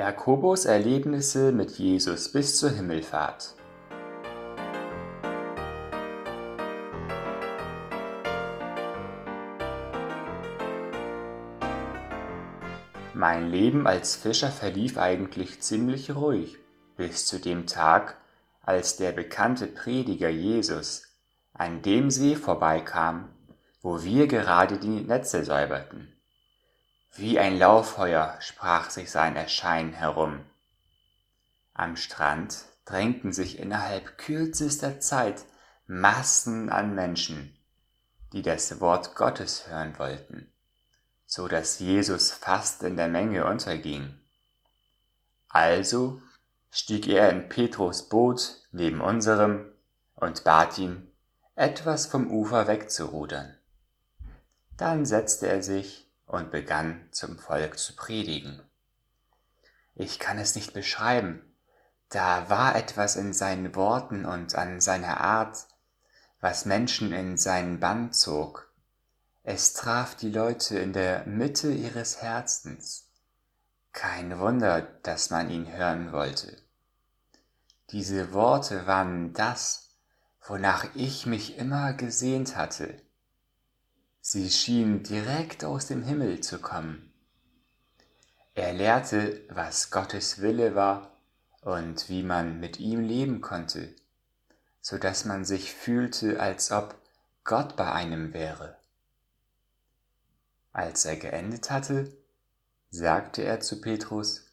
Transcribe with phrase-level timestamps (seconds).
[0.00, 3.54] Jakobus Erlebnisse mit Jesus bis zur Himmelfahrt.
[13.12, 16.56] Mein Leben als Fischer verlief eigentlich ziemlich ruhig,
[16.96, 18.16] bis zu dem Tag,
[18.62, 21.02] als der bekannte Prediger Jesus
[21.52, 23.28] an dem See vorbeikam,
[23.82, 26.19] wo wir gerade die Netze säuberten.
[27.16, 30.44] Wie ein Lauffeuer sprach sich sein Erscheinen herum.
[31.74, 35.44] Am Strand drängten sich innerhalb kürzester Zeit
[35.86, 37.56] Massen an Menschen,
[38.32, 40.52] die das Wort Gottes hören wollten,
[41.26, 44.20] so dass Jesus fast in der Menge unterging.
[45.48, 46.22] Also
[46.70, 49.72] stieg er in Petrus Boot neben unserem
[50.14, 51.10] und bat ihn,
[51.56, 53.56] etwas vom Ufer wegzurudern.
[54.76, 58.62] Dann setzte er sich und begann zum Volk zu predigen.
[59.94, 61.42] Ich kann es nicht beschreiben,
[62.08, 65.66] da war etwas in seinen Worten und an seiner Art,
[66.40, 68.72] was Menschen in seinen Bann zog.
[69.44, 73.08] Es traf die Leute in der Mitte ihres Herzens.
[73.92, 76.56] Kein Wunder, dass man ihn hören wollte.
[77.90, 79.90] Diese Worte waren das,
[80.46, 83.00] wonach ich mich immer gesehnt hatte.
[84.22, 87.10] Sie schienen direkt aus dem Himmel zu kommen.
[88.54, 91.16] Er lehrte, was Gottes Wille war
[91.62, 93.94] und wie man mit ihm leben konnte,
[94.82, 96.94] so dass man sich fühlte, als ob
[97.44, 98.76] Gott bei einem wäre.
[100.72, 102.14] Als er geendet hatte,
[102.90, 104.46] sagte er zu Petrus,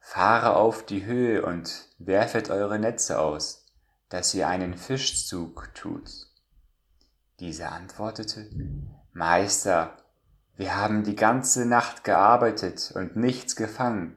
[0.00, 3.66] Fahre auf die Höhe und werfet eure Netze aus,
[4.08, 6.31] dass ihr einen Fischzug tut.
[7.42, 8.48] Dieser antwortete,
[9.12, 9.96] Meister,
[10.56, 14.14] wir haben die ganze Nacht gearbeitet und nichts gefangen,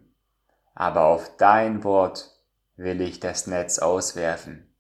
[0.75, 2.39] aber auf dein Wort
[2.75, 4.71] will ich das Netz auswerfen.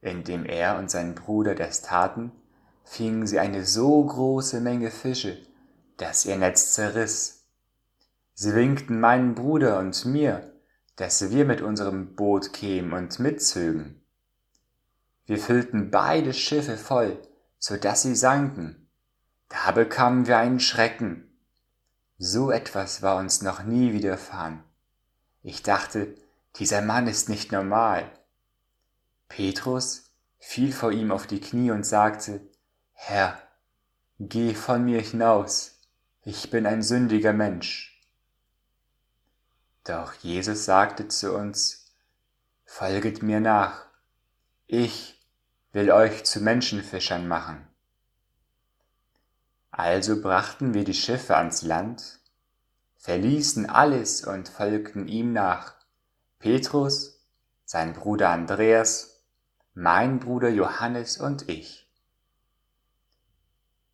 [0.00, 2.30] Indem er und sein Bruder das taten,
[2.84, 5.36] fingen sie eine so große Menge Fische,
[5.96, 7.48] dass ihr Netz zerriss.
[8.34, 10.52] Sie winkten meinen Bruder und mir,
[10.94, 14.04] dass wir mit unserem Boot kämen und mitzögen.
[15.26, 17.16] Wir füllten beide Schiffe voll,
[17.66, 18.90] so dass sie sanken.
[19.48, 21.34] Da bekamen wir einen Schrecken.
[22.18, 24.62] So etwas war uns noch nie widerfahren.
[25.42, 26.14] Ich dachte,
[26.56, 28.12] dieser Mann ist nicht normal.
[29.28, 32.42] Petrus fiel vor ihm auf die Knie und sagte,
[32.92, 33.40] Herr,
[34.18, 35.78] geh von mir hinaus,
[36.20, 37.98] ich bin ein sündiger Mensch.
[39.84, 41.86] Doch Jesus sagte zu uns,
[42.66, 43.86] Folget mir nach,
[44.66, 45.23] ich
[45.74, 47.66] will euch zu Menschenfischern machen.
[49.72, 52.20] Also brachten wir die Schiffe ans Land,
[52.96, 55.74] verließen alles und folgten ihm nach.
[56.38, 57.26] Petrus,
[57.64, 59.24] sein Bruder Andreas,
[59.74, 61.90] mein Bruder Johannes und ich.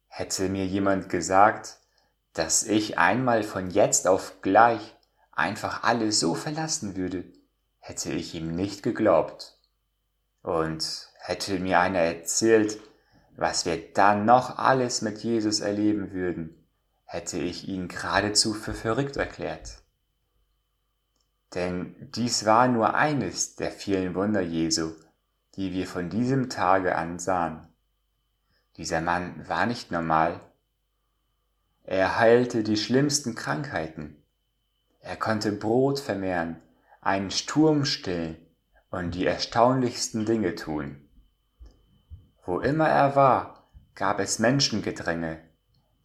[0.07, 1.79] Hätte mir jemand gesagt,
[2.35, 4.95] dass ich einmal von jetzt auf gleich
[5.33, 7.25] einfach alles so verlassen würde,
[7.79, 9.57] hätte ich ihm nicht geglaubt.
[10.43, 12.81] Und hätte mir einer erzählt,
[13.37, 16.67] was wir dann noch alles mit Jesus erleben würden,
[17.05, 19.83] hätte ich ihn geradezu für verrückt erklärt.
[21.55, 24.93] Denn dies war nur eines der vielen Wunder Jesu,
[25.57, 27.67] die wir von diesem Tage an sahen.
[28.77, 30.41] Dieser Mann war nicht normal.
[31.83, 34.23] Er heilte die schlimmsten Krankheiten.
[35.01, 36.63] Er konnte Brot vermehren,
[37.01, 38.37] einen Sturm stillen
[38.91, 41.09] und die erstaunlichsten Dinge tun.
[42.51, 45.41] Wo immer er war, gab es Menschengedränge,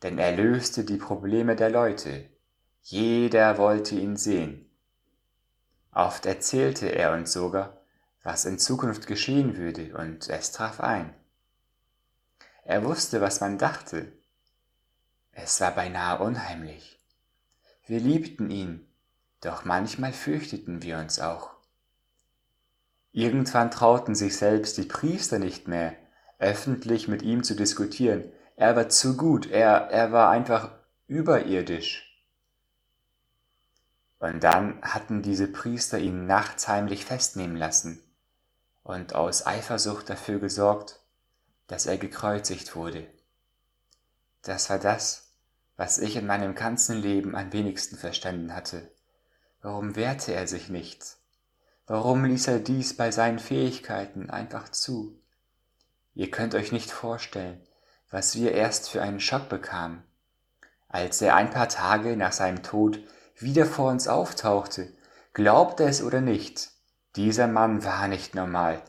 [0.04, 2.30] denn er löste die Probleme der Leute.
[2.84, 4.70] Jeder wollte ihn sehen.
[5.92, 7.82] Oft erzählte er uns sogar,
[8.22, 11.16] was in Zukunft geschehen würde, und es traf ein.
[12.64, 14.14] Er wusste, was man dachte.
[15.32, 17.04] Es war beinahe unheimlich.
[17.88, 18.88] Wir liebten ihn,
[19.42, 21.56] doch manchmal fürchteten wir uns auch.
[23.14, 25.96] Irgendwann trauten sich selbst die Priester nicht mehr,
[26.40, 28.32] öffentlich mit ihm zu diskutieren.
[28.56, 30.72] Er war zu gut, er, er war einfach
[31.08, 32.02] überirdisch.
[34.20, 38.02] Und dann hatten diese Priester ihn nachts heimlich festnehmen lassen
[38.84, 41.00] und aus Eifersucht dafür gesorgt,
[41.68, 43.08] dass er gekreuzigt wurde.
[44.42, 45.32] Das war das,
[45.76, 48.90] was ich in meinem ganzen Leben am wenigsten verstanden hatte.
[49.62, 51.18] Warum wehrte er sich nicht?
[51.88, 55.20] Warum ließ er dies bei seinen Fähigkeiten einfach zu?
[56.16, 57.62] Ihr könnt euch nicht vorstellen,
[58.10, 60.02] was wir erst für einen Schock bekamen,
[60.88, 63.00] als er ein paar Tage nach seinem Tod
[63.38, 64.94] wieder vor uns auftauchte,
[65.34, 66.70] glaubte es oder nicht,
[67.18, 68.82] dieser Mann war nicht normal.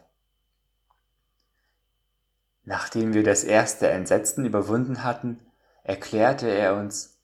[2.64, 5.40] Nachdem wir das erste Entsetzen überwunden hatten,
[5.82, 7.18] erklärte er uns,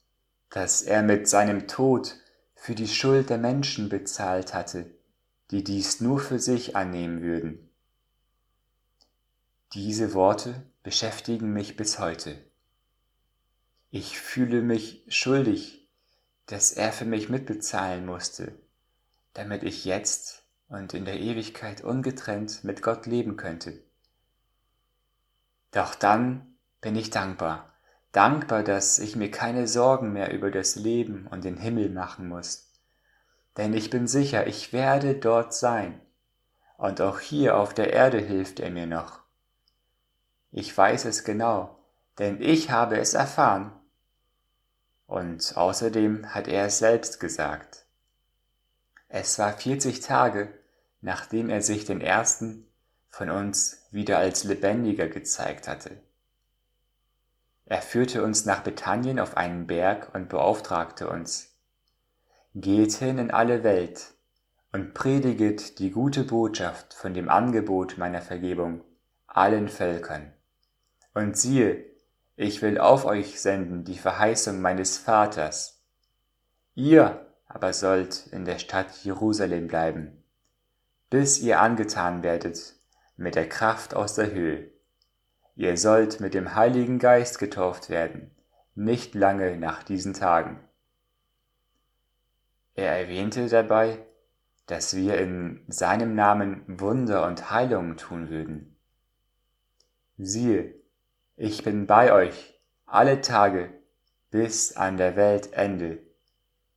[0.51, 2.17] dass er mit seinem Tod
[2.55, 4.87] für die Schuld der Menschen bezahlt hatte,
[5.51, 7.72] die dies nur für sich annehmen würden.
[9.75, 12.37] Diese Worte beschäftigen mich bis heute.
[13.91, 15.89] Ich fühle mich schuldig,
[16.45, 18.53] dass er für mich mitbezahlen musste,
[19.33, 23.83] damit ich jetzt und in der Ewigkeit ungetrennt mit Gott leben könnte.
[25.71, 27.73] Doch dann bin ich dankbar,
[28.13, 32.71] dankbar, dass ich mir keine Sorgen mehr über das Leben und den Himmel machen muss.
[33.57, 35.99] Denn ich bin sicher, ich werde dort sein.
[36.77, 39.22] Und auch hier auf der Erde hilft er mir noch.
[40.53, 41.79] Ich weiß es genau,
[42.19, 43.73] denn ich habe es erfahren.
[45.07, 47.87] Und außerdem hat er es selbst gesagt.
[49.09, 50.53] Es war 40 Tage,
[51.01, 52.67] nachdem er sich den ersten
[53.09, 56.01] von uns wieder als lebendiger gezeigt hatte.
[57.65, 61.57] Er führte uns nach Bethanien auf einen Berg und beauftragte uns,
[62.55, 64.13] Geht hin in alle Welt
[64.73, 68.85] und prediget die gute Botschaft von dem Angebot meiner Vergebung
[69.27, 70.35] allen Völkern.
[71.15, 71.85] Und siehe,
[72.37, 75.83] ich will auf euch senden die Verheißung meines Vaters.
[76.75, 80.23] Ihr aber sollt in der Stadt Jerusalem bleiben,
[81.11, 82.75] bis ihr angetan werdet
[83.17, 84.71] mit der Kraft aus der Höhe.
[85.55, 88.31] Ihr sollt mit dem Heiligen Geist getauft werden,
[88.75, 90.61] nicht lange nach diesen Tagen.
[92.75, 93.99] Er erwähnte dabei,
[94.67, 98.77] dass wir in seinem Namen Wunder und Heilungen tun würden.
[100.17, 100.82] Siehe,
[101.37, 103.73] ich bin bei euch alle Tage
[104.31, 105.99] bis an der Weltende,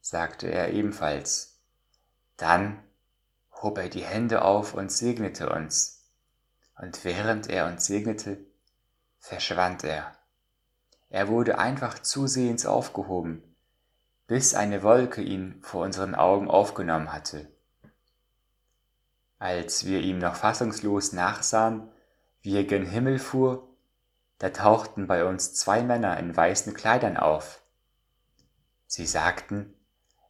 [0.01, 1.59] sagte er ebenfalls.
[2.37, 2.81] Dann
[3.61, 5.95] hob er die Hände auf und segnete uns
[6.79, 8.37] und während er uns segnete,
[9.19, 10.15] verschwand er.
[11.09, 13.43] Er wurde einfach zusehends aufgehoben,
[14.27, 17.47] bis eine Wolke ihn vor unseren Augen aufgenommen hatte.
[19.39, 21.89] Als wir ihm noch fassungslos nachsahen,
[22.41, 23.74] wie er gen Himmel fuhr,
[24.39, 27.61] da tauchten bei uns zwei Männer in weißen Kleidern auf.
[28.87, 29.73] Sie sagten,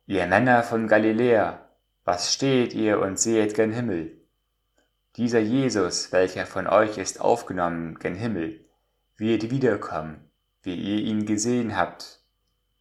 [0.06, 1.68] Ihr Männer von Galiläa,
[2.04, 4.22] was steht ihr und sehet gen Himmel?
[5.16, 8.64] Dieser Jesus, welcher von euch ist aufgenommen gen Himmel,
[9.18, 10.30] wird wiederkommen,
[10.62, 12.22] wie ihr ihn gesehen habt,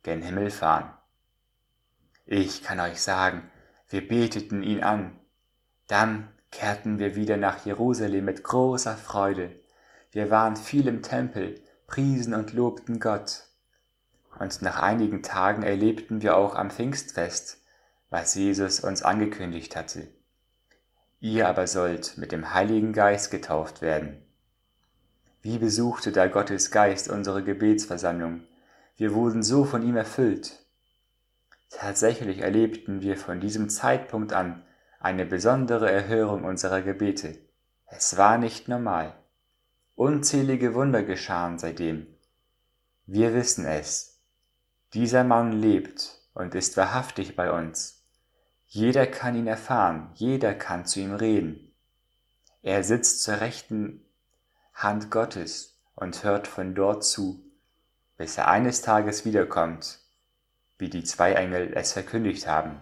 [0.03, 0.93] gen Himmel fahren.
[2.27, 3.51] Ich kann euch sagen,
[3.89, 5.19] wir beteten ihn an.
[5.87, 9.59] Dann kehrten wir wieder nach Jerusalem mit großer Freude.
[10.15, 13.49] Wir waren viel im Tempel, priesen und lobten Gott.
[14.39, 17.61] Und nach einigen Tagen erlebten wir auch am Pfingstfest,
[18.11, 20.07] was Jesus uns angekündigt hatte.
[21.19, 24.23] Ihr aber sollt mit dem Heiligen Geist getauft werden.
[25.43, 28.45] Wie besuchte da Gottes Geist unsere Gebetsversammlung?
[28.95, 30.65] Wir wurden so von ihm erfüllt.
[31.71, 34.63] Tatsächlich erlebten wir von diesem Zeitpunkt an
[35.01, 37.37] eine besondere Erhörung unserer Gebete.
[37.87, 39.13] Es war nicht normal.
[39.97, 42.09] Unzählige Wunder geschahen seitdem.
[43.07, 44.19] Wir wissen es.
[44.93, 48.03] Dieser Mann lebt und ist wahrhaftig bei uns.
[48.67, 51.73] Jeder kann ihn erfahren, jeder kann zu ihm reden.
[52.63, 54.05] Er sitzt zur rechten
[54.75, 57.45] Hand Gottes und hört von dort zu,
[58.17, 60.01] bis er eines Tages wiederkommt,
[60.77, 62.81] wie die zwei Engel es verkündigt haben.